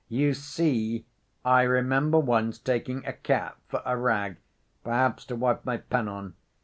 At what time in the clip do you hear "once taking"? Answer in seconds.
2.17-3.05